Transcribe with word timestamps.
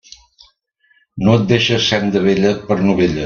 No 1.27 1.35
et 1.41 1.45
deixes 1.53 1.91
senda 1.93 2.25
vella 2.29 2.57
per 2.71 2.79
novella. 2.91 3.19